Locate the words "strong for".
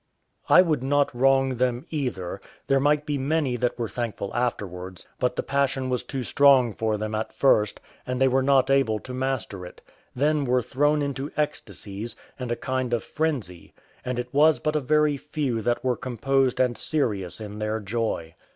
6.23-6.97